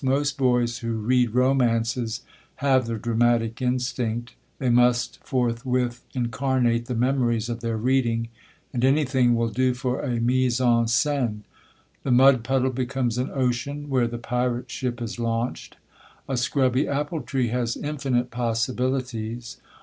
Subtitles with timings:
[0.03, 2.23] Most boys who read romances
[2.55, 8.29] have the dramatic instinct; they must forthwith incarnate the memories of their reading,
[8.73, 11.43] and anything will do for a mise en scene.
[12.01, 15.77] The mudpuddle becomes an ocean, where the pirate ship is launched;
[16.27, 19.57] a scrubby apple tree has infinite possibilities.